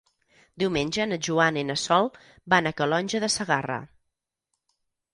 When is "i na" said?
1.65-1.77